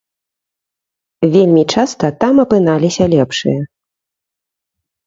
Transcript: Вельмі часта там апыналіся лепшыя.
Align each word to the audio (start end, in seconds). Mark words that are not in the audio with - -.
Вельмі 1.35 1.63
часта 1.75 2.05
там 2.25 2.35
апыналіся 2.45 3.03
лепшыя. 3.17 3.61